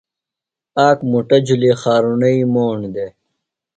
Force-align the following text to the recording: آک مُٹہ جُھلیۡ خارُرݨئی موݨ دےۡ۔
آک 0.85 0.99
مُٹہ 1.11 1.37
جُھلیۡ 1.45 1.77
خارُرݨئی 1.81 2.39
موݨ 2.53 2.77
دےۡ۔ 2.93 3.11